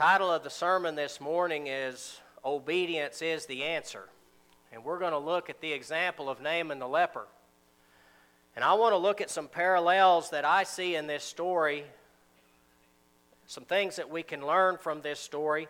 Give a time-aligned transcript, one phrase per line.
[0.00, 4.08] Title of the sermon this morning is Obedience is the Answer.
[4.72, 7.26] And we're going to look at the example of Naaman the leper.
[8.56, 11.84] And I want to look at some parallels that I see in this story,
[13.46, 15.68] some things that we can learn from this story,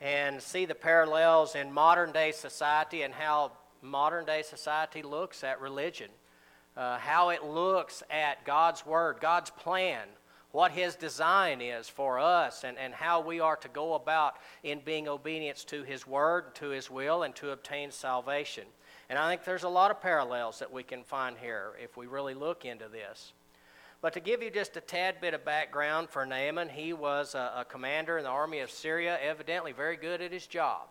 [0.00, 3.52] and see the parallels in modern day society and how
[3.82, 6.08] modern day society looks at religion,
[6.78, 10.08] uh, how it looks at God's Word, God's plan,
[10.52, 14.80] what His design is for us, and, and how we are to go about in
[14.84, 18.64] being obedience to His Word, to His will, and to obtain salvation.
[19.08, 22.06] And I think there's a lot of parallels that we can find here if we
[22.06, 23.32] really look into this.
[24.02, 27.52] But to give you just a tad bit of background for Naaman, he was a,
[27.58, 30.82] a commander in the army of Syria, evidently very good at his job.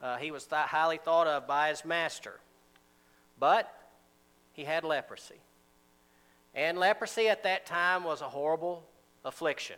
[0.00, 2.40] Uh, he was th- highly thought of by his master.
[3.38, 3.72] But
[4.52, 5.40] he had leprosy.
[6.54, 8.84] And leprosy at that time was a horrible
[9.24, 9.76] affliction.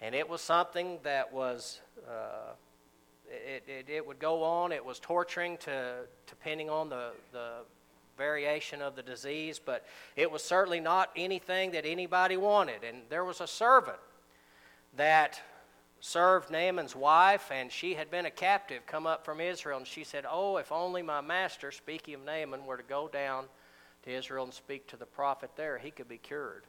[0.00, 2.54] And it was something that was, uh,
[3.28, 4.72] it, it, it, would go on.
[4.72, 7.58] It was torturing to, depending on the, the
[8.16, 12.84] variation of the disease, but it was certainly not anything that anybody wanted.
[12.84, 13.98] And there was a servant
[14.96, 15.40] that
[16.00, 19.78] served Naaman's wife, and she had been a captive come up from Israel.
[19.78, 23.44] And she said, Oh, if only my master, speaking of Naaman, were to go down
[24.02, 26.64] to Israel and speak to the prophet there, he could be cured.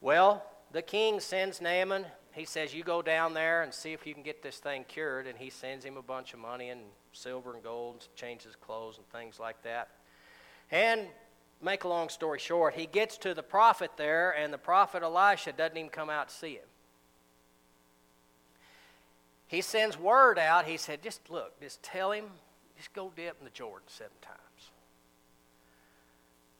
[0.00, 2.06] Well, the king sends Naaman.
[2.32, 5.26] He says, You go down there and see if you can get this thing cured.
[5.26, 6.80] And he sends him a bunch of money and
[7.12, 9.88] silver and gold, changes clothes and things like that.
[10.70, 11.02] And
[11.62, 15.52] make a long story short, he gets to the prophet there, and the prophet Elisha
[15.52, 16.68] doesn't even come out to see him
[19.54, 20.66] he sends word out.
[20.66, 22.24] He said, just look, just tell him,
[22.76, 24.40] just go dip in the Jordan seven times.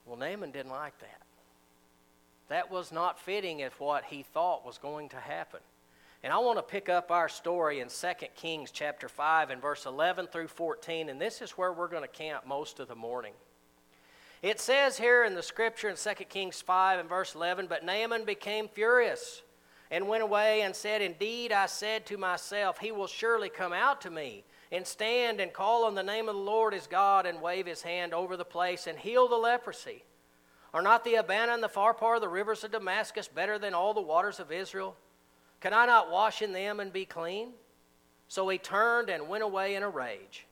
[0.05, 1.21] Well, Naaman didn't like that.
[2.49, 5.61] That was not fitting as what he thought was going to happen.
[6.23, 9.85] And I want to pick up our story in 2 Kings chapter 5 and verse
[9.85, 13.33] 11 through 14, and this is where we're going to camp most of the morning.
[14.41, 18.25] It says here in the scripture in 2 Kings 5 and verse 11, But Naaman
[18.25, 19.41] became furious
[19.91, 24.01] and went away and said, Indeed, I said to myself, He will surely come out
[24.01, 27.41] to me and stand and call on the name of the Lord his God and
[27.41, 30.03] wave his hand over the place and heal the leprosy.
[30.73, 33.93] Are not the Abana and the Pharpar of the rivers of Damascus better than all
[33.93, 34.95] the waters of Israel?
[35.61, 37.49] Can I not wash in them and be clean?
[38.27, 40.45] So he turned and went away in a rage.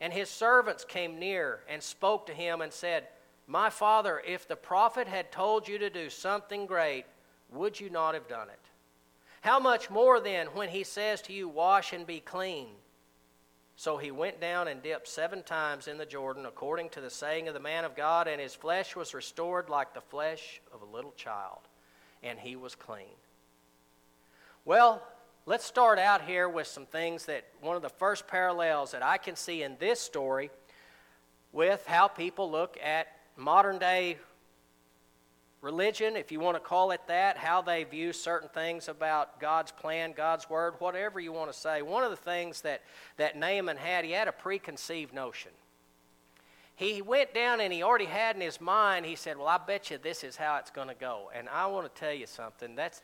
[0.00, 3.06] And his servants came near and spoke to him and said,
[3.46, 7.04] My father, if the prophet had told you to do something great,
[7.52, 8.58] would you not have done it?
[9.42, 12.68] How much more then when he says to you, Wash and be clean?
[13.76, 17.48] So he went down and dipped seven times in the Jordan, according to the saying
[17.48, 20.84] of the man of God, and his flesh was restored like the flesh of a
[20.84, 21.60] little child,
[22.22, 23.16] and he was clean.
[24.64, 25.02] Well,
[25.44, 29.18] let's start out here with some things that one of the first parallels that I
[29.18, 30.50] can see in this story
[31.52, 34.18] with how people look at modern day
[35.64, 39.72] religion, if you want to call it that, how they view certain things about God's
[39.72, 41.82] plan, God's word, whatever you want to say.
[41.82, 42.82] One of the things that,
[43.16, 45.52] that Naaman had, he had a preconceived notion.
[46.76, 49.90] He went down and he already had in his mind, he said, Well, I bet
[49.90, 51.30] you this is how it's going to go.
[51.34, 52.74] And I want to tell you something.
[52.74, 53.00] That's,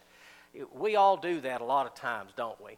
[0.75, 2.77] we all do that a lot of times, don't we?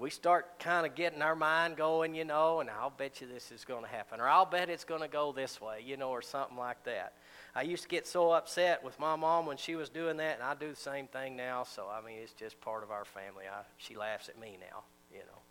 [0.00, 3.52] We start kind of getting our mind going, you know, and I'll bet you this
[3.52, 4.18] is going to happen.
[4.18, 7.12] Or I'll bet it's going to go this way, you know, or something like that.
[7.54, 10.42] I used to get so upset with my mom when she was doing that, and
[10.42, 11.64] I do the same thing now.
[11.64, 13.44] So I mean, it's just part of our family.
[13.46, 15.42] I, she laughs at me now, you know.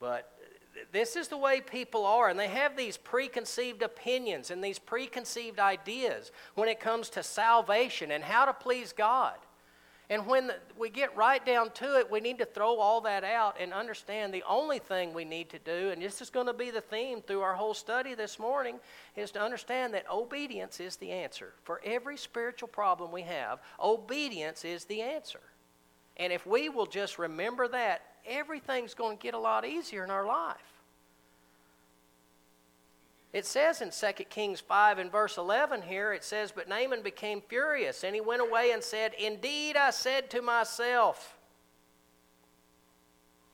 [0.00, 0.28] But
[0.90, 5.60] this is the way people are, and they have these preconceived opinions and these preconceived
[5.60, 9.36] ideas when it comes to salvation and how to please God.
[10.10, 13.56] And when we get right down to it, we need to throw all that out
[13.58, 16.70] and understand the only thing we need to do, and this is going to be
[16.70, 18.78] the theme through our whole study this morning,
[19.16, 21.54] is to understand that obedience is the answer.
[21.62, 25.40] For every spiritual problem we have, obedience is the answer.
[26.18, 30.10] And if we will just remember that, everything's going to get a lot easier in
[30.10, 30.73] our life.
[33.34, 37.42] It says in 2 Kings 5 and verse 11 here, it says, But Naaman became
[37.48, 41.36] furious, and he went away and said, Indeed, I said to myself,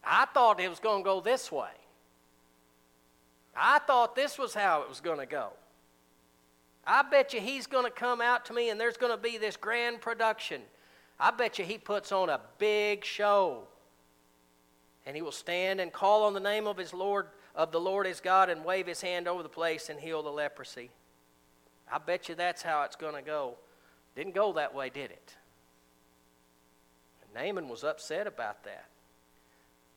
[0.05, 1.71] I thought it was going to go this way.
[3.56, 5.49] I thought this was how it was going to go.
[6.87, 9.38] I bet you he's going to come out to me and there's going to be
[9.38, 10.61] this grand production.
[11.19, 13.62] I bet you he puts on a big show.
[15.06, 18.06] And he will stand and call on the name of his Lord of the Lord
[18.06, 20.91] his God and wave his hand over the place and heal the leprosy.
[21.93, 23.56] I bet you that's how it's going to go.
[24.14, 25.35] Didn't go that way, did it?
[27.23, 28.87] And Naaman was upset about that.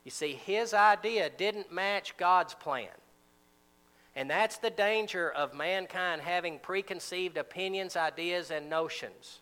[0.04, 2.88] You see, his idea didn't match God's plan.
[4.16, 9.40] And that's the danger of mankind having preconceived opinions, ideas, and notions.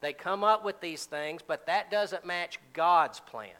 [0.00, 3.50] They come up with these things, but that doesn't match God's plan.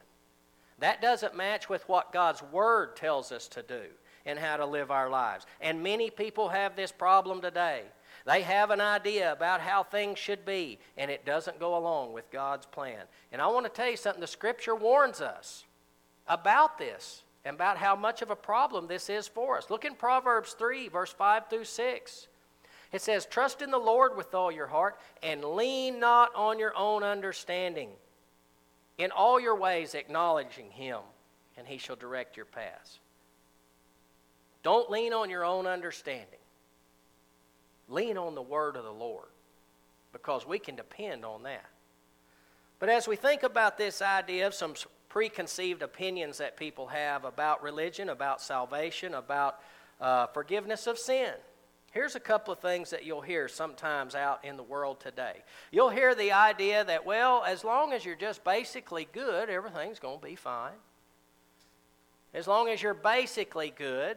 [0.82, 3.82] That doesn't match with what God's Word tells us to do
[4.26, 5.46] and how to live our lives.
[5.61, 7.82] And many people have this problem today.
[8.26, 12.32] They have an idea about how things should be, and it doesn't go along with
[12.32, 13.05] God's plan.
[13.31, 15.67] And I want to tell you something the Scripture warns us
[16.26, 19.70] about this and about how much of a problem this is for us.
[19.70, 22.26] Look in Proverbs 3, verse 5 through 6.
[22.90, 26.76] It says, Trust in the Lord with all your heart and lean not on your
[26.76, 27.90] own understanding.
[28.99, 31.00] In all your ways, acknowledging Him,
[31.56, 33.00] and He shall direct your paths.
[34.62, 36.39] Don't lean on your own understanding.
[37.89, 39.29] Lean on the word of the Lord
[40.12, 41.67] because we can depend on that.
[42.79, 44.75] But as we think about this idea of some
[45.09, 49.61] preconceived opinions that people have about religion, about salvation, about
[50.00, 51.35] uh, forgiveness of sin.
[51.93, 55.43] Here's a couple of things that you'll hear sometimes out in the world today.
[55.71, 60.19] You'll hear the idea that, well, as long as you're just basically good, everything's going
[60.19, 60.73] to be fine.
[62.33, 64.17] As long as you're basically good,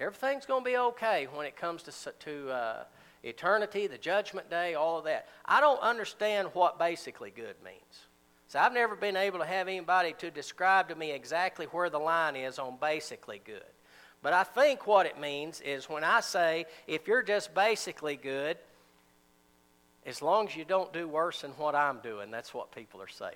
[0.00, 2.84] everything's going to be okay when it comes to, to uh,
[3.22, 5.28] eternity, the judgment day, all of that.
[5.44, 8.08] I don't understand what basically good means.
[8.48, 12.00] So I've never been able to have anybody to describe to me exactly where the
[12.00, 13.62] line is on basically good.
[14.22, 18.58] But I think what it means is when I say if you're just basically good,
[20.04, 23.08] as long as you don't do worse than what I'm doing, that's what people are
[23.08, 23.34] saying.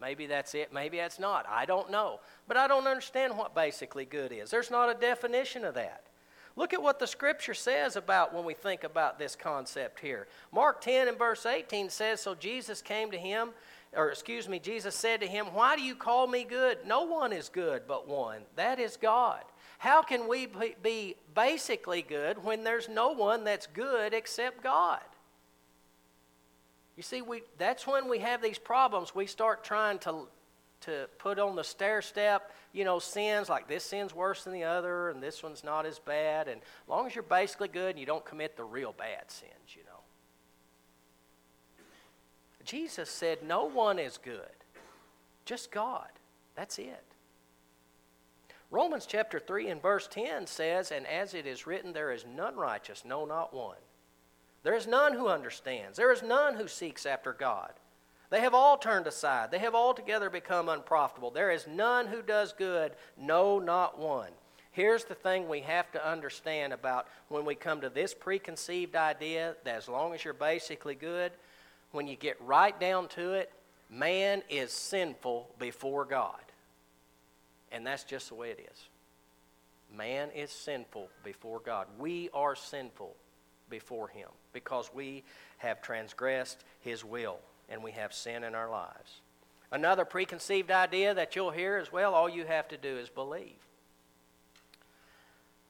[0.00, 1.46] Maybe that's it, maybe that's not.
[1.48, 2.20] I don't know.
[2.48, 4.50] But I don't understand what basically good is.
[4.50, 6.04] There's not a definition of that.
[6.56, 10.26] Look at what the scripture says about when we think about this concept here.
[10.52, 13.50] Mark 10 and verse 18 says, So Jesus came to him,
[13.94, 16.78] or excuse me, Jesus said to him, Why do you call me good?
[16.86, 19.42] No one is good but one, that is God.
[19.78, 20.46] How can we
[20.82, 25.00] be basically good when there's no one that's good except God?
[26.96, 29.14] You see, we, that's when we have these problems.
[29.14, 30.26] We start trying to
[30.82, 34.64] to put on the stair step, you know, sins like this sin's worse than the
[34.64, 36.48] other and this one's not as bad.
[36.48, 39.52] And as long as you're basically good and you don't commit the real bad sins,
[39.74, 39.89] you know.
[42.70, 44.44] Jesus said, No one is good,
[45.44, 46.06] just God.
[46.54, 47.02] That's it.
[48.70, 52.54] Romans chapter 3 and verse 10 says, And as it is written, there is none
[52.54, 53.74] righteous, no, not one.
[54.62, 57.72] There is none who understands, there is none who seeks after God.
[58.30, 59.50] They have all turned aside.
[59.50, 61.32] They have altogether become unprofitable.
[61.32, 64.30] There is none who does good, no, not one.
[64.70, 69.56] Here's the thing we have to understand about when we come to this preconceived idea
[69.64, 71.32] that as long as you're basically good,
[71.92, 73.52] when you get right down to it,
[73.88, 76.40] man is sinful before God.
[77.72, 78.88] And that's just the way it is.
[79.96, 81.86] Man is sinful before God.
[81.98, 83.14] We are sinful
[83.68, 85.24] before Him because we
[85.58, 87.38] have transgressed His will
[87.68, 89.20] and we have sin in our lives.
[89.72, 93.56] Another preconceived idea that you'll hear is well, all you have to do is believe.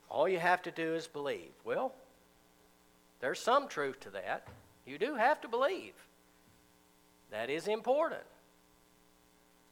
[0.08, 1.52] All you have to do is believe.
[1.64, 1.92] Well,
[3.20, 4.48] there's some truth to that.
[4.86, 5.92] You do have to believe.
[7.30, 8.22] That is important.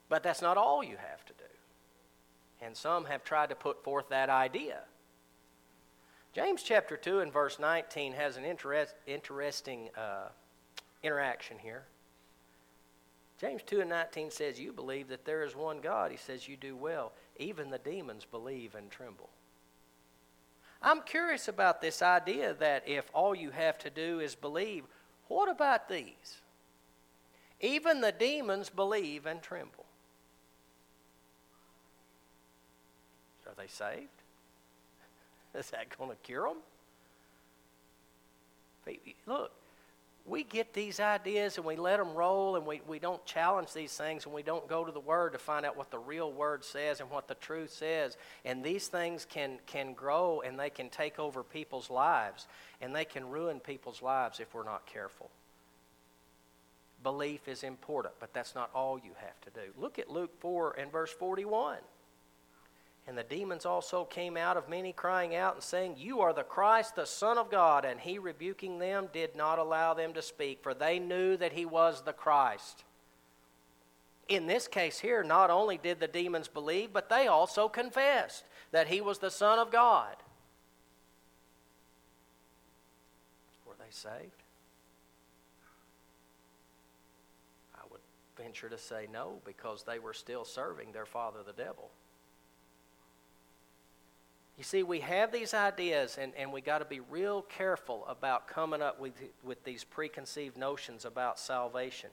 [0.09, 1.45] But that's not all you have to do.
[2.65, 4.81] And some have tried to put forth that idea.
[6.33, 10.29] James chapter 2 and verse 19 has an interest, interesting uh,
[11.03, 11.85] interaction here.
[13.41, 16.11] James 2 and 19 says, You believe that there is one God.
[16.11, 17.13] He says, You do well.
[17.39, 19.31] Even the demons believe and tremble.
[20.83, 24.85] I'm curious about this idea that if all you have to do is believe,
[25.29, 26.41] what about these?
[27.61, 29.85] Even the demons believe and tremble.
[33.47, 34.09] Are they saved?
[35.55, 36.59] Is that going to cure them?
[39.27, 39.53] Look,
[40.27, 43.93] we get these ideas and we let them roll and we, we don't challenge these
[43.93, 46.65] things and we don't go to the Word to find out what the real Word
[46.65, 48.17] says and what the truth says.
[48.45, 52.47] And these things can, can grow and they can take over people's lives
[52.81, 55.31] and they can ruin people's lives if we're not careful.
[57.03, 59.73] Belief is important, but that's not all you have to do.
[59.79, 61.79] Look at Luke 4 and verse 41.
[63.09, 66.43] And the demons also came out of many, crying out and saying, You are the
[66.43, 67.87] Christ, the Son of God.
[67.87, 71.65] And he, rebuking them, did not allow them to speak, for they knew that he
[71.65, 72.85] was the Christ.
[74.29, 78.89] In this case here, not only did the demons believe, but they also confessed that
[78.89, 80.15] he was the Son of God.
[83.67, 84.43] Were they saved?
[87.75, 88.01] I would
[88.53, 91.91] to say no because they were still serving their father, the devil.
[94.57, 98.49] You see, we have these ideas, and, and we got to be real careful about
[98.49, 99.13] coming up with,
[99.45, 102.11] with these preconceived notions about salvation.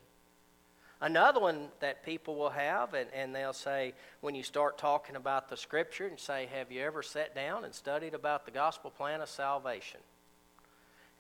[1.02, 5.50] Another one that people will have, and, and they'll say, when you start talking about
[5.50, 9.22] the scripture, and say, Have you ever sat down and studied about the gospel plan
[9.22, 10.00] of salvation?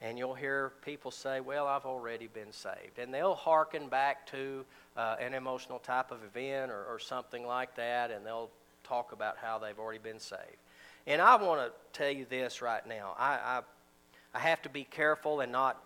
[0.05, 2.99] And you'll hear people say, Well, I've already been saved.
[2.99, 4.63] And they'll hearken back to
[4.95, 8.51] uh, an emotional type of event or, or something like that, and they'll
[8.83, 10.61] talk about how they've already been saved.
[11.07, 13.15] And I want to tell you this right now.
[13.17, 13.61] I, I,
[14.35, 15.81] I have to be careful and not,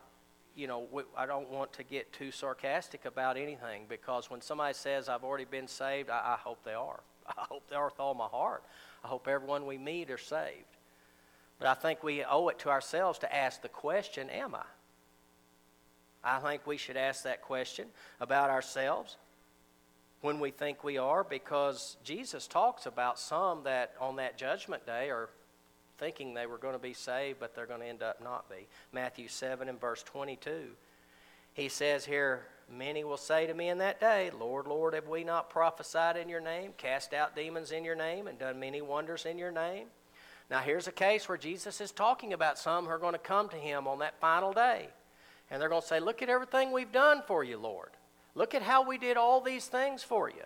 [0.53, 0.85] you know,
[1.15, 5.45] I don't want to get too sarcastic about anything because when somebody says I've already
[5.45, 6.99] been saved, I, I hope they are.
[7.27, 8.65] I hope they are with all my heart.
[9.01, 10.68] I hope everyone we meet are saved.
[11.59, 14.63] But I think we owe it to ourselves to ask the question, Am I?
[16.23, 17.87] I think we should ask that question
[18.19, 19.17] about ourselves
[20.21, 25.09] when we think we are because Jesus talks about some that on that judgment day
[25.09, 25.29] are
[25.97, 28.67] thinking they were going to be saved, but they're going to end up not be.
[28.91, 30.71] Matthew 7 and verse 22.
[31.53, 35.23] He says here, Many will say to me in that day, Lord, Lord, have we
[35.23, 39.25] not prophesied in your name, cast out demons in your name, and done many wonders
[39.25, 39.87] in your name?
[40.49, 43.49] Now, here's a case where Jesus is talking about some who are going to come
[43.49, 44.89] to him on that final day.
[45.51, 47.91] And they're going to say, Look at everything we've done for you, Lord.
[48.35, 50.43] Look at how we did all these things for you.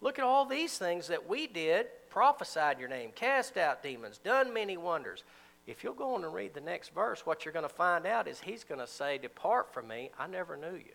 [0.00, 4.52] Look at all these things that we did prophesied your name, cast out demons, done
[4.52, 5.24] many wonders.
[5.66, 8.28] If you'll go on and read the next verse, what you're going to find out
[8.28, 10.94] is he's going to say, Depart from me, I never knew you.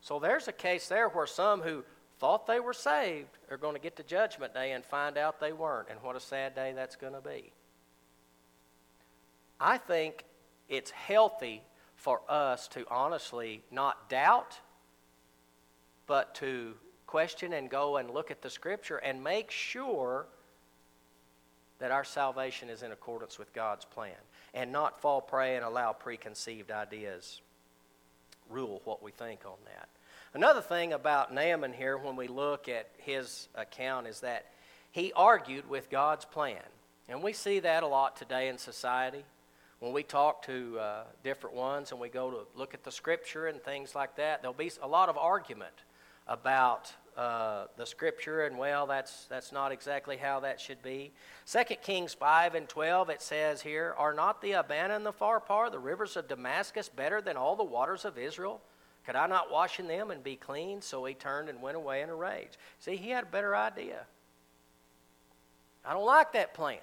[0.00, 1.84] So there's a case there where some who
[2.18, 5.52] thought they were saved are going to get to Judgment Day and find out they
[5.52, 5.88] weren't.
[5.90, 7.52] And what a sad day that's going to be.
[9.60, 10.24] I think
[10.68, 11.62] it's healthy
[11.96, 14.58] for us to honestly not doubt,
[16.06, 16.74] but to
[17.06, 20.26] question and go and look at the Scripture and make sure
[21.78, 24.16] that our salvation is in accordance with God's plan
[24.54, 27.40] and not fall prey and allow preconceived ideas
[28.48, 29.88] rule what we think on that.
[30.36, 34.44] Another thing about Naaman here, when we look at his account, is that
[34.92, 36.60] he argued with God's plan.
[37.08, 39.24] And we see that a lot today in society.
[39.78, 43.46] When we talk to uh, different ones and we go to look at the scripture
[43.46, 45.72] and things like that, there'll be a lot of argument
[46.28, 51.12] about uh, the scripture and well that's that's not exactly how that should be.
[51.50, 55.70] 2 kings 5 and 12 it says here are not the abana and the pharpar
[55.70, 58.60] the rivers of damascus better than all the waters of israel
[59.06, 62.02] could i not wash in them and be clean so he turned and went away
[62.02, 64.04] in a rage see he had a better idea
[65.84, 66.78] i don't like that plan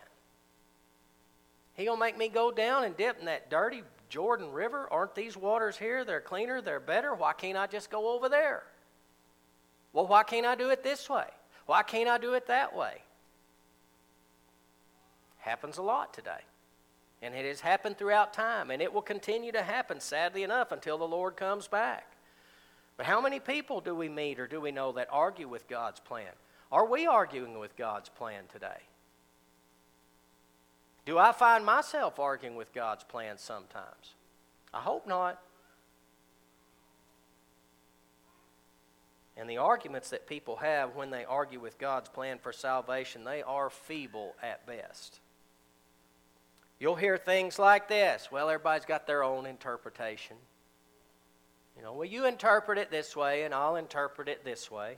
[1.76, 4.88] he gonna make me go down and dip in that dirty Jordan River?
[4.92, 6.06] Aren't these waters here?
[6.06, 7.16] They're cleaner, they're better.
[7.16, 8.62] Why can't I just go over there?
[9.92, 11.26] Well, why can't I do it this way?
[11.66, 13.02] Why can't I do it that way?
[15.40, 16.42] Happens a lot today.
[17.24, 21.00] And it has happened throughout time, and it will continue to happen, sadly enough, until
[21.00, 22.13] the Lord comes back.
[22.98, 26.00] But how many people do we meet or do we know that argue with God's
[26.00, 26.32] plan?
[26.72, 28.82] Are we arguing with God's plan today?
[31.06, 34.16] Do I find myself arguing with God's plan sometimes?
[34.74, 35.42] I hope not.
[39.36, 43.42] And the arguments that people have when they argue with God's plan for salvation, they
[43.42, 45.20] are feeble at best.
[46.80, 48.30] You'll hear things like this.
[48.32, 50.38] Well, everybody's got their own interpretation.
[51.76, 54.98] You know, well, you interpret it this way, and I'll interpret it this way.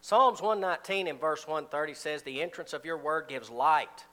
[0.00, 4.04] Psalms 119 and verse 130 says, The entrance of your word gives light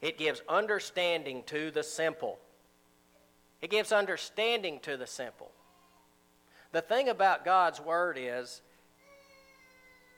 [0.00, 2.38] it gives understanding to the simple.
[3.60, 5.50] It gives understanding to the simple.
[6.70, 8.62] The thing about God's Word is,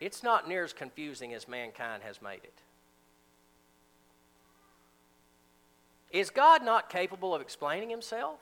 [0.00, 2.62] it's not near as confusing as mankind has made it.
[6.10, 8.40] Is God not capable of explaining Himself?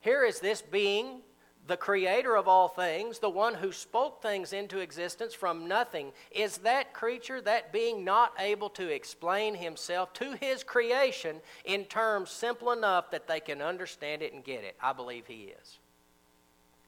[0.00, 1.20] Here is this being
[1.66, 6.58] the creator of all things, the one who spoke things into existence from nothing, is
[6.58, 12.72] that creature, that being, not able to explain himself to his creation in terms simple
[12.72, 14.74] enough that they can understand it and get it?
[14.80, 15.78] I believe he is.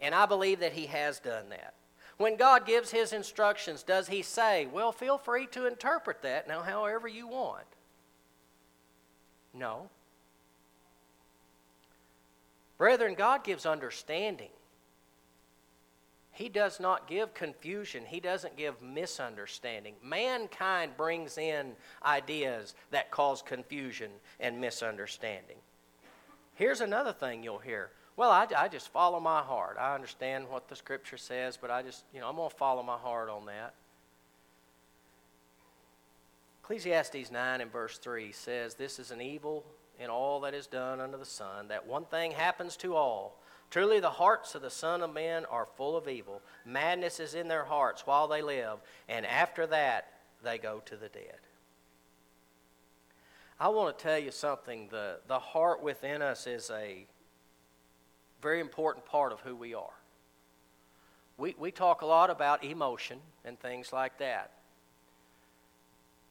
[0.01, 1.75] And I believe that he has done that.
[2.17, 6.63] When God gives his instructions, does he say, Well, feel free to interpret that now
[6.63, 7.67] however you want?
[9.55, 9.91] No.
[12.83, 14.49] Brethren, God gives understanding.
[16.33, 18.03] He does not give confusion.
[18.05, 19.95] He doesn't give misunderstanding.
[20.03, 24.11] Mankind brings in ideas that cause confusion
[24.41, 25.59] and misunderstanding.
[26.55, 29.77] Here's another thing you'll hear Well, I, I just follow my heart.
[29.79, 32.83] I understand what the scripture says, but I just, you know, I'm going to follow
[32.83, 33.75] my heart on that.
[36.65, 39.65] Ecclesiastes 9 and verse 3 says, This is an evil
[39.99, 43.39] in all that is done under the sun, that one thing happens to all.
[43.71, 46.43] Truly, the hearts of the Son of Men are full of evil.
[46.67, 50.09] Madness is in their hearts while they live, and after that,
[50.45, 51.39] they go to the dead.
[53.59, 54.89] I want to tell you something.
[54.91, 57.07] The, the heart within us is a
[58.43, 59.95] very important part of who we are.
[61.39, 64.51] We, we talk a lot about emotion and things like that.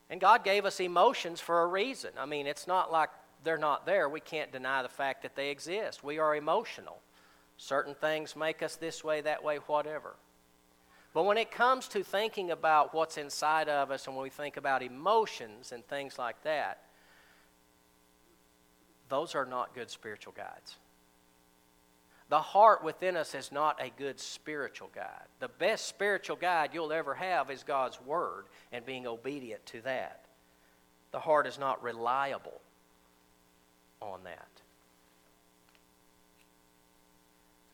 [0.10, 2.12] And God gave us emotions for a reason.
[2.20, 3.10] I mean, it's not like
[3.44, 4.08] they're not there.
[4.08, 6.04] We can't deny the fact that they exist.
[6.04, 7.00] We are emotional.
[7.58, 10.16] Certain things make us this way, that way, whatever.
[11.14, 14.58] But when it comes to thinking about what's inside of us and when we think
[14.58, 16.84] about emotions and things like that,
[19.10, 20.78] those are not good spiritual guides.
[22.30, 25.28] The heart within us is not a good spiritual guide.
[25.40, 30.28] The best spiritual guide you'll ever have is God's Word and being obedient to that.
[31.12, 32.62] The heart is not reliable
[34.02, 34.48] on that.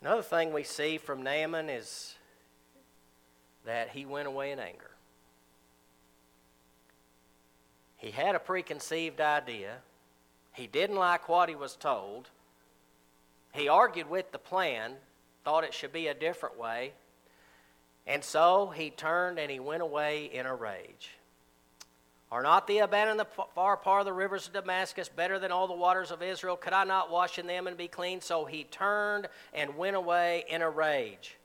[0.01, 2.15] Another thing we see from Naaman is
[3.65, 4.91] that he went away in anger.
[7.97, 9.77] He had a preconceived idea.
[10.53, 12.29] He didn't like what he was told.
[13.53, 14.93] He argued with the plan,
[15.43, 16.93] thought it should be a different way,
[18.05, 21.17] and so he turned and he went away in a rage.
[22.29, 25.67] Are not the Abana and the Pharpar of the rivers of Damascus better than all
[25.67, 26.57] the waters of Israel?
[26.57, 28.19] Could I not wash in them and be clean?
[28.19, 31.37] So he turned and went away in a rage.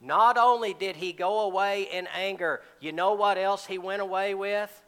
[0.00, 4.34] Not only did he go away in anger, you know what else he went away
[4.34, 4.82] with?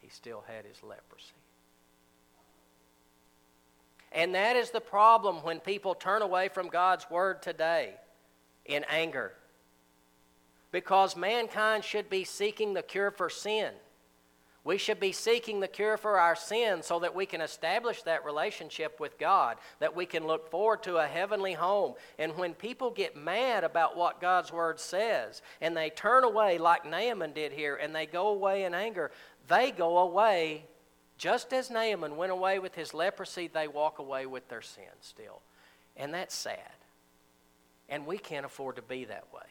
[0.00, 1.32] He still had his leprosy.
[4.12, 7.94] And that is the problem when people turn away from God's word today
[8.66, 9.32] in anger.
[10.72, 13.72] Because mankind should be seeking the cure for sin.
[14.62, 18.26] We should be seeking the cure for our sin so that we can establish that
[18.26, 21.94] relationship with God, that we can look forward to a heavenly home.
[22.18, 26.84] And when people get mad about what God's Word says and they turn away, like
[26.84, 29.10] Naaman did here, and they go away in anger,
[29.48, 30.66] they go away
[31.16, 35.42] just as Naaman went away with his leprosy, they walk away with their sin still.
[35.94, 36.58] And that's sad.
[37.90, 39.42] And we can't afford to be that way.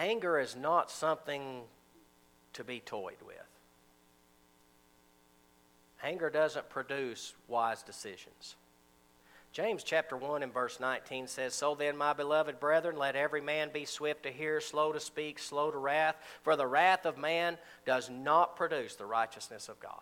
[0.00, 1.60] Anger is not something
[2.54, 3.36] to be toyed with.
[6.02, 8.56] Anger doesn't produce wise decisions.
[9.52, 13.68] James chapter 1 and verse 19 says, So then, my beloved brethren, let every man
[13.74, 17.58] be swift to hear, slow to speak, slow to wrath, for the wrath of man
[17.84, 19.92] does not produce the righteousness of God.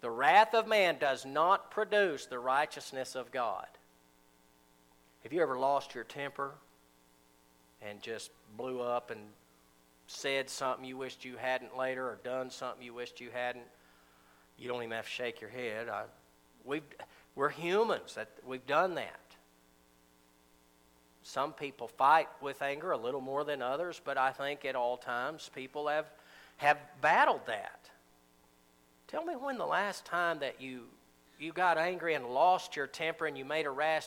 [0.00, 3.66] The wrath of man does not produce the righteousness of God.
[5.24, 6.54] Have you ever lost your temper
[7.88, 9.20] and just blew up and
[10.06, 13.64] said something you wished you hadn't later or done something you wished you hadn't?
[14.58, 15.88] You don't even have to shake your head.
[15.88, 16.04] I,
[16.64, 16.82] we've
[17.34, 19.20] we're humans, that we've done that.
[21.22, 24.96] Some people fight with anger a little more than others, but I think at all
[24.96, 26.06] times people have,
[26.58, 27.90] have battled that.
[29.08, 30.84] Tell me when the last time that you,
[31.40, 34.06] you got angry and lost your temper and you made a rash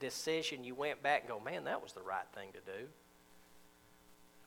[0.00, 2.86] decision, you went back and go, man, that was the right thing to do.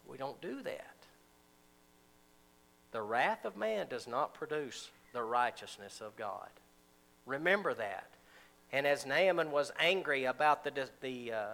[0.10, 0.96] We don't do that.
[2.92, 6.50] The wrath of man does not produce the righteousness of God.
[7.26, 8.10] Remember that.
[8.72, 11.48] And as Naaman was angry about the, the, uh,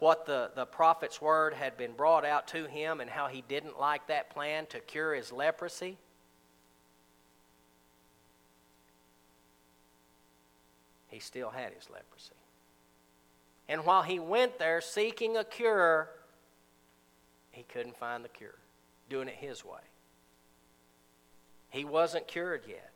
[0.00, 3.78] what the, the prophet's word had been brought out to him and how he didn't
[3.78, 5.96] like that plan to cure his leprosy,
[11.08, 12.34] he still had his leprosy.
[13.68, 16.10] And while he went there seeking a cure,
[17.58, 18.54] he couldn't find the cure,
[19.10, 19.80] doing it his way.
[21.70, 22.92] He wasn't cured yet.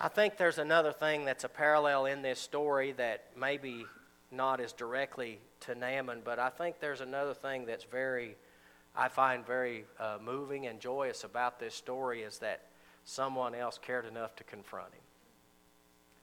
[0.00, 3.86] I think there's another thing that's a parallel in this story that maybe
[4.32, 8.36] not as directly to Naaman, but I think there's another thing that's very,
[8.96, 12.62] I find very uh, moving and joyous about this story is that
[13.04, 15.00] someone else cared enough to confront him.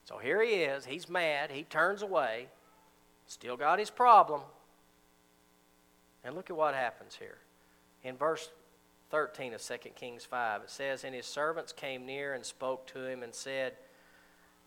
[0.03, 0.85] So here he is.
[0.85, 1.49] He's mad.
[1.51, 2.47] He turns away.
[3.27, 4.41] Still got his problem.
[6.23, 7.37] And look at what happens here.
[8.03, 8.49] In verse
[9.09, 10.63] 13 of 2 Kings 5.
[10.63, 13.73] It says, And his servants came near and spoke to him and said,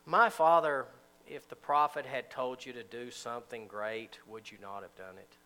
[0.05, 0.87] My father,
[1.27, 5.19] if the prophet had told you to do something great, would you not have done
[5.19, 5.37] it?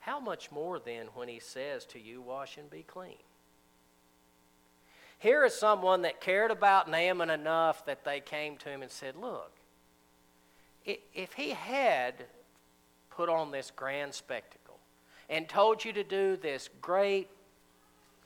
[0.00, 3.16] How much more then when he says to you, Wash and be clean?
[5.18, 9.16] Here is someone that cared about Naaman enough that they came to him and said,
[9.16, 9.52] Look,
[10.84, 12.26] if he had
[13.08, 14.63] put on this grand spectacle
[15.28, 17.28] and told you to do this great,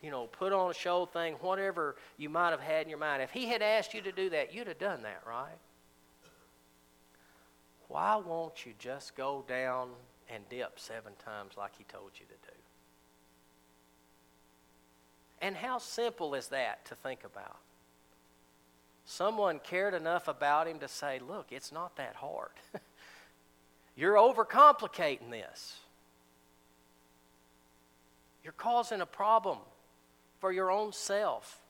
[0.03, 3.23] you know, put on a show thing, whatever you might have had in your mind,
[3.23, 5.59] if he had asked you to do that, you'd have done that, right?
[7.89, 9.89] Why won't you just go down
[10.29, 12.59] and dip seven times like he told you to do?
[15.41, 17.59] And how simple is that to think about?
[19.05, 22.51] Someone cared enough about him to say, Look, it's not that hard.
[23.97, 25.79] You're overcomplicating this.
[28.49, 29.59] You're causing a problem
[30.41, 31.61] for your own self.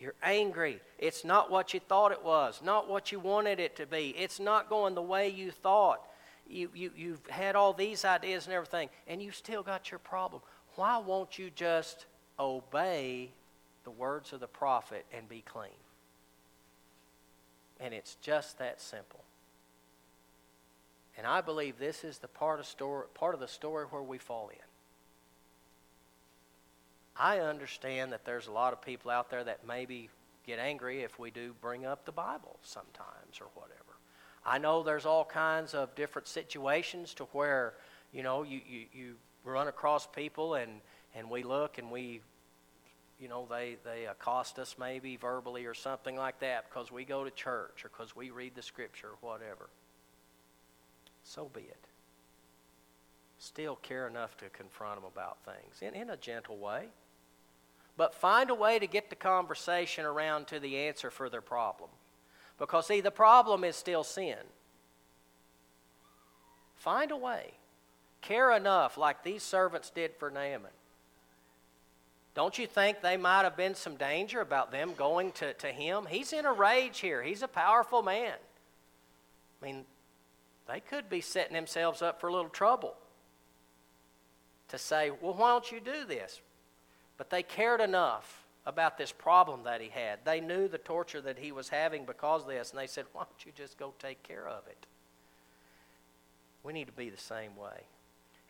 [0.00, 0.80] You're angry.
[0.98, 4.14] It's not what you thought it was, not what you wanted it to be.
[4.16, 6.00] It's not going the way you thought.
[6.48, 10.40] You, you, you've had all these ideas and everything, and you still got your problem.
[10.76, 12.06] Why won't you just
[12.40, 13.28] obey
[13.84, 15.68] the words of the prophet and be clean?
[17.80, 19.24] And it's just that simple.
[21.18, 24.16] And I believe this is the part of, story, part of the story where we
[24.16, 24.65] fall in.
[27.18, 30.10] I understand that there's a lot of people out there that maybe
[30.46, 33.82] get angry if we do bring up the Bible sometimes or whatever.
[34.44, 37.74] I know there's all kinds of different situations to where,
[38.12, 40.70] you know, you, you, you run across people and,
[41.14, 42.20] and we look and we,
[43.18, 47.24] you know, they, they accost us maybe verbally or something like that because we go
[47.24, 49.68] to church or because we read the scripture or whatever.
[51.24, 51.86] So be it.
[53.38, 56.86] Still care enough to confront them about things in, in a gentle way.
[57.96, 61.90] But find a way to get the conversation around to the answer for their problem.
[62.58, 64.38] Because, see, the problem is still sin.
[66.76, 67.52] Find a way.
[68.20, 70.70] Care enough, like these servants did for Naaman.
[72.34, 76.06] Don't you think they might have been some danger about them going to, to him?
[76.08, 77.22] He's in a rage here.
[77.22, 78.34] He's a powerful man.
[79.62, 79.84] I mean,
[80.68, 82.94] they could be setting themselves up for a little trouble
[84.68, 86.42] to say, well, why don't you do this?
[87.18, 90.18] But they cared enough about this problem that he had.
[90.24, 93.24] They knew the torture that he was having because of this, and they said, Why
[93.24, 94.86] don't you just go take care of it?
[96.62, 97.84] We need to be the same way.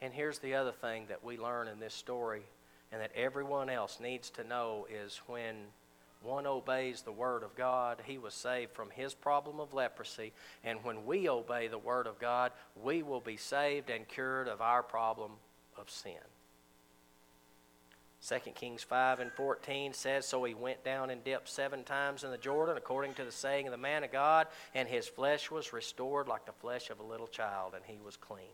[0.00, 2.42] And here's the other thing that we learn in this story,
[2.90, 5.54] and that everyone else needs to know is when
[6.22, 10.32] one obeys the Word of God, he was saved from his problem of leprosy.
[10.64, 12.52] And when we obey the Word of God,
[12.82, 15.32] we will be saved and cured of our problem
[15.78, 16.14] of sin.
[18.26, 22.30] 2 Kings 5 and 14 says, So he went down and dipped seven times in
[22.30, 25.72] the Jordan, according to the saying of the man of God, and his flesh was
[25.72, 28.46] restored like the flesh of a little child, and he was clean.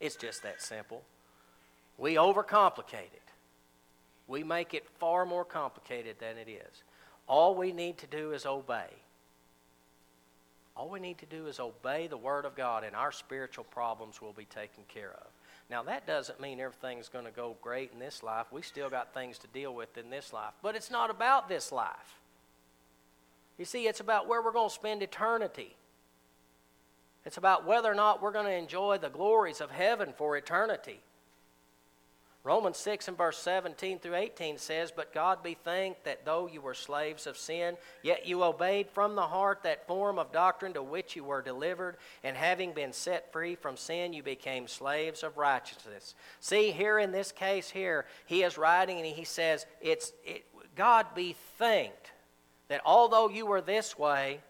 [0.00, 1.02] It's just that simple.
[1.98, 3.28] We overcomplicate it,
[4.26, 6.82] we make it far more complicated than it is.
[7.28, 8.88] All we need to do is obey.
[10.76, 14.20] All we need to do is obey the Word of God, and our spiritual problems
[14.20, 15.26] will be taken care of.
[15.72, 18.44] Now, that doesn't mean everything's going to go great in this life.
[18.52, 20.52] We still got things to deal with in this life.
[20.60, 22.20] But it's not about this life.
[23.56, 25.74] You see, it's about where we're going to spend eternity.
[27.24, 31.00] It's about whether or not we're going to enjoy the glories of heaven for eternity.
[32.44, 36.60] Romans 6 and verse 17 through 18 says, But God be thanked that though you
[36.60, 40.82] were slaves of sin, yet you obeyed from the heart that form of doctrine to
[40.82, 45.38] which you were delivered, and having been set free from sin, you became slaves of
[45.38, 46.16] righteousness.
[46.40, 51.06] See, here in this case here, he is writing and he says, it's, it, God
[51.14, 52.10] be thanked
[52.66, 54.40] that although you were this way,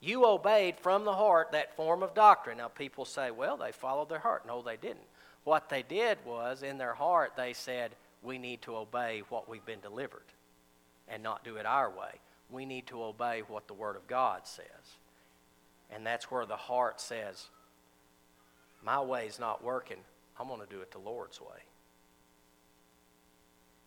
[0.00, 2.58] you obeyed from the heart that form of doctrine.
[2.58, 4.46] Now, people say, well, they followed their heart.
[4.46, 5.06] No, they didn't.
[5.44, 9.64] What they did was, in their heart, they said, We need to obey what we've
[9.64, 10.26] been delivered
[11.08, 12.20] and not do it our way.
[12.50, 14.96] We need to obey what the Word of God says.
[15.90, 17.48] And that's where the heart says,
[18.84, 19.98] My way's not working.
[20.38, 21.64] I'm going to do it the Lord's way.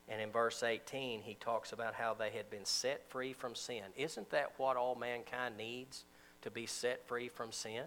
[0.07, 3.83] And in verse 18, he talks about how they had been set free from sin.
[3.97, 6.05] Isn't that what all mankind needs
[6.43, 7.83] to be set free from sin?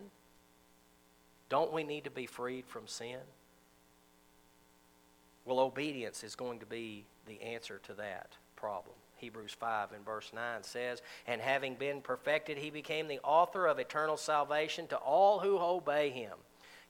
[1.49, 3.21] Don't we need to be freed from sin?
[5.49, 8.95] Well, obedience is going to be the answer to that problem.
[9.17, 13.79] Hebrews 5 and verse 9 says, And having been perfected, he became the author of
[13.79, 16.35] eternal salvation to all who obey him.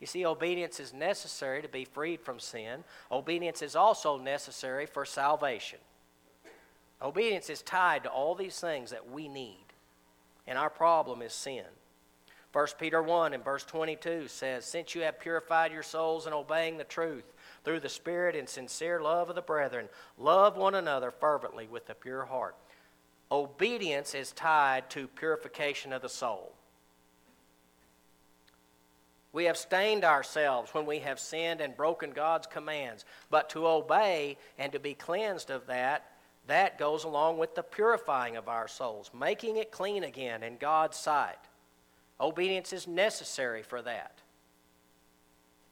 [0.00, 2.82] You see, obedience is necessary to be freed from sin.
[3.12, 5.78] Obedience is also necessary for salvation.
[7.00, 9.66] Obedience is tied to all these things that we need.
[10.48, 11.64] And our problem is sin.
[12.52, 16.78] 1 Peter 1 and verse 22 says, Since you have purified your souls in obeying
[16.78, 17.32] the truth,
[17.68, 19.90] through the Spirit and sincere love of the brethren.
[20.16, 22.56] Love one another fervently with a pure heart.
[23.30, 26.54] Obedience is tied to purification of the soul.
[29.34, 33.04] We have stained ourselves when we have sinned and broken God's commands.
[33.28, 36.06] But to obey and to be cleansed of that,
[36.46, 40.96] that goes along with the purifying of our souls, making it clean again in God's
[40.96, 41.36] sight.
[42.18, 44.22] Obedience is necessary for that.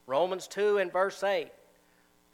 [0.07, 1.49] Romans 2 and verse 8.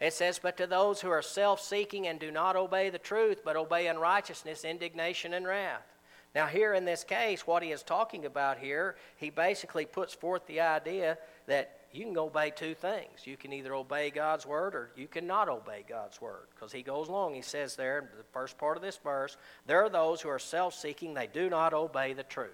[0.03, 3.43] It says, But to those who are self seeking and do not obey the truth,
[3.45, 5.87] but obey unrighteousness, indignation, and wrath.
[6.35, 10.45] Now, here in this case, what he is talking about here, he basically puts forth
[10.47, 13.27] the idea that you can obey two things.
[13.27, 16.49] You can either obey God's word or you cannot obey God's word.
[16.53, 19.37] Because he goes along, he says there, in the first part of this verse,
[19.67, 22.51] there are those who are self seeking, they do not obey the truth.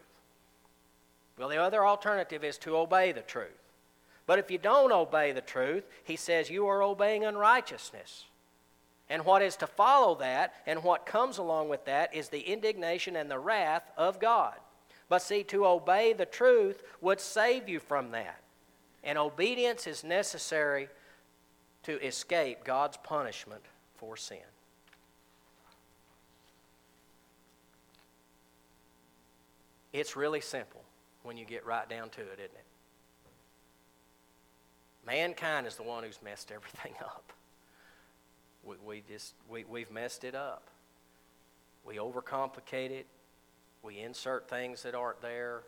[1.39, 3.68] Well, the other alternative is to obey the truth.
[4.29, 8.27] But if you don't obey the truth, he says you are obeying unrighteousness.
[9.09, 13.17] And what is to follow that and what comes along with that is the indignation
[13.17, 14.53] and the wrath of God.
[15.09, 18.43] But see, to obey the truth would save you from that.
[19.03, 20.91] And obedience is necessary
[21.85, 23.63] to escape God's punishment
[23.97, 24.37] for sin.
[29.95, 30.83] It's really simple
[31.23, 32.65] when you get right down to it, isn't it?
[35.09, 37.33] Mankind is the one who's messed everything up.
[38.63, 40.69] We, we just, we, we've messed it up.
[41.85, 43.07] We overcomplicate it.
[43.83, 45.63] We insert things that aren't there.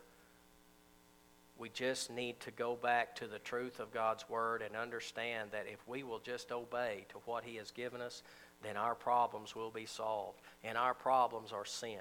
[1.57, 5.65] We just need to go back to the truth of God's Word and understand that
[5.71, 8.21] if we will just obey to what He has given us,
[8.63, 10.39] then our problems will be solved.
[10.63, 11.99] And our problems are sin.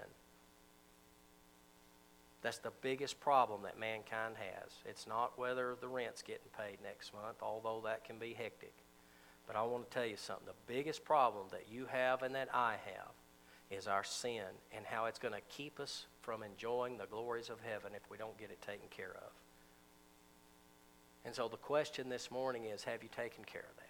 [2.43, 4.73] That's the biggest problem that mankind has.
[4.87, 8.73] It's not whether the rent's getting paid next month, although that can be hectic.
[9.47, 10.47] But I want to tell you something.
[10.47, 13.11] The biggest problem that you have and that I have
[13.71, 17.59] is our sin and how it's going to keep us from enjoying the glories of
[17.61, 19.33] heaven if we don't get it taken care of.
[21.25, 23.90] And so the question this morning is have you taken care of that?